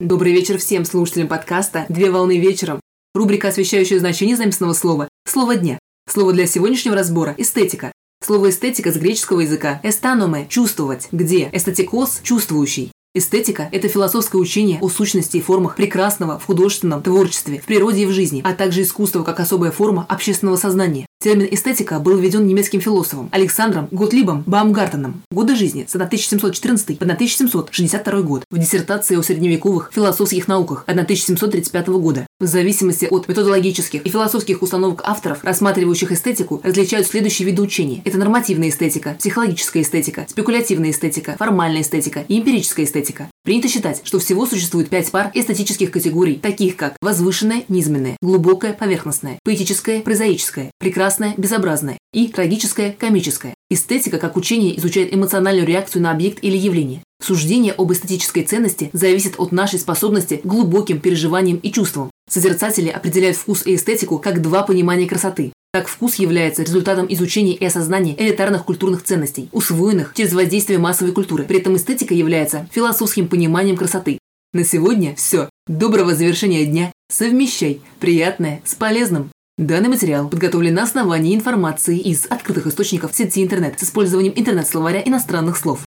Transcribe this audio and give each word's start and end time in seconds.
Добрый 0.00 0.32
вечер 0.32 0.56
всем 0.56 0.86
слушателям 0.86 1.28
подкаста 1.28 1.84
«Две 1.90 2.10
волны 2.10 2.38
вечером». 2.38 2.80
Рубрика, 3.14 3.48
освещающая 3.48 3.98
значение 3.98 4.34
заместного 4.34 4.72
слова 4.72 5.10
«Слово 5.28 5.56
дня». 5.56 5.78
Слово 6.08 6.32
для 6.32 6.46
сегодняшнего 6.46 6.96
разбора– 6.96 7.34
эстетика. 7.36 7.92
Слово 8.24 8.48
эстетика 8.48 8.92
с 8.92 8.96
греческого 8.96 9.40
языка 9.40 9.78
«αισθάνομαι»– 9.82 10.46
чувствовать, 10.48 11.08
где 11.12 11.50
αισθητικός– 11.52 12.20
чувствующий. 12.22 12.92
Эстетика– 13.14 13.68
это 13.72 13.88
философское 13.88 14.38
учение 14.38 14.78
о 14.80 14.88
сущности 14.88 15.36
и 15.36 15.42
формах 15.42 15.76
прекрасного 15.76 16.38
в 16.38 16.46
художественном 16.46 17.02
творчестве, 17.02 17.60
в 17.60 17.66
природе 17.66 18.04
и 18.04 18.06
в 18.06 18.10
жизни, 18.10 18.40
а 18.42 18.54
также 18.54 18.80
искусство 18.80 19.22
как 19.22 19.38
особая 19.38 19.70
форма 19.70 20.06
общественного 20.08 20.56
сознания. 20.56 21.04
Термин 21.22 21.48
«эстетика» 21.50 21.98
был 21.98 22.16
введен 22.16 22.46
немецким 22.46 22.80
философом 22.80 23.28
Александром 23.30 23.88
Готлибом 23.90 24.42
Баумгартеном. 24.46 25.22
Годы 25.30 25.54
жизни 25.54 25.84
с 25.86 25.94
1714 25.94 26.98
по 26.98 27.04
1762 27.04 28.22
год 28.22 28.44
в 28.50 28.56
диссертации 28.56 29.16
о 29.16 29.22
средневековых 29.22 29.90
философских 29.92 30.48
науках 30.48 30.84
1735 30.86 31.88
года. 31.88 32.26
В 32.40 32.46
зависимости 32.46 33.04
от 33.04 33.28
методологических 33.28 34.00
и 34.00 34.08
философских 34.08 34.62
установок 34.62 35.02
авторов, 35.04 35.44
рассматривающих 35.44 36.10
эстетику, 36.10 36.62
различают 36.64 37.06
следующие 37.06 37.44
виды 37.44 37.60
учения. 37.60 38.00
Это 38.06 38.16
нормативная 38.16 38.70
эстетика, 38.70 39.14
психологическая 39.18 39.82
эстетика, 39.82 40.24
спекулятивная 40.26 40.90
эстетика, 40.90 41.36
формальная 41.38 41.82
эстетика 41.82 42.24
и 42.26 42.38
эмпирическая 42.38 42.86
эстетика. 42.86 43.28
Принято 43.50 43.66
считать, 43.66 44.02
что 44.04 44.20
всего 44.20 44.46
существует 44.46 44.90
пять 44.90 45.10
пар 45.10 45.32
эстетических 45.34 45.90
категорий, 45.90 46.36
таких 46.36 46.76
как 46.76 46.94
возвышенная, 47.00 47.64
низменная, 47.66 48.16
глубокая, 48.22 48.72
поверхностная, 48.72 49.40
поэтическая, 49.42 50.02
прозаическая, 50.02 50.70
прекрасная, 50.78 51.34
безобразная 51.36 51.98
и 52.12 52.28
трагическая, 52.28 52.92
комическая. 52.96 53.54
Эстетика 53.68 54.18
как 54.18 54.36
учение 54.36 54.78
изучает 54.78 55.12
эмоциональную 55.12 55.66
реакцию 55.66 56.02
на 56.02 56.12
объект 56.12 56.38
или 56.44 56.56
явление. 56.56 57.02
Суждение 57.20 57.72
об 57.72 57.92
эстетической 57.92 58.44
ценности 58.44 58.90
зависит 58.92 59.34
от 59.38 59.50
нашей 59.50 59.80
способности 59.80 60.36
к 60.36 60.46
глубоким 60.46 61.00
переживаниям 61.00 61.58
и 61.58 61.72
чувствам. 61.72 62.12
Созерцатели 62.30 62.88
определяют 62.88 63.36
вкус 63.36 63.66
и 63.66 63.74
эстетику 63.74 64.20
как 64.20 64.42
два 64.42 64.62
понимания 64.62 65.08
красоты. 65.08 65.52
Так 65.72 65.86
вкус 65.86 66.16
является 66.16 66.64
результатом 66.64 67.06
изучения 67.08 67.54
и 67.54 67.64
осознания 67.64 68.16
элитарных 68.20 68.64
культурных 68.64 69.04
ценностей, 69.04 69.48
усвоенных 69.52 70.14
через 70.16 70.32
воздействие 70.32 70.80
массовой 70.80 71.12
культуры. 71.12 71.44
При 71.44 71.58
этом 71.58 71.76
эстетика 71.76 72.12
является 72.12 72.68
философским 72.72 73.28
пониманием 73.28 73.76
красоты. 73.76 74.18
На 74.52 74.64
сегодня 74.64 75.14
все. 75.14 75.48
Доброго 75.68 76.16
завершения 76.16 76.66
дня. 76.66 76.90
Совмещай 77.08 77.82
приятное 78.00 78.62
с 78.64 78.74
полезным. 78.74 79.30
Данный 79.58 79.90
материал 79.90 80.28
подготовлен 80.28 80.74
на 80.74 80.82
основании 80.82 81.36
информации 81.36 81.98
из 81.98 82.26
открытых 82.26 82.66
источников 82.66 83.14
сети 83.14 83.40
интернет 83.40 83.78
с 83.78 83.84
использованием 83.84 84.32
интернет-словаря 84.34 85.02
иностранных 85.04 85.56
слов. 85.56 85.84